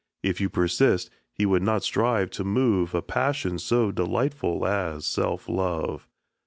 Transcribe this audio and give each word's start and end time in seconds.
If 0.23 0.41
you 0.41 0.49
persist, 0.49 1.11
he 1.31 1.45
would 1.45 1.61
not 1.61 1.83
strive 1.83 2.31
to 2.31 2.43
move 2.43 2.95
A 2.95 3.03
passion 3.03 3.59
so 3.59 3.91
delightful 3.91 4.65
as 4.65 5.05
self 5.05 5.47
love. 5.47 6.07